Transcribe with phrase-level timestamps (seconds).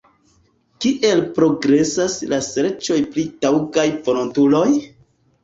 [0.85, 4.67] Kiel progresas la serĉoj pri taŭgaj volontuloj?